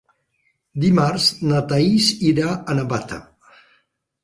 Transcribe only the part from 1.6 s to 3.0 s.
Thaís irà a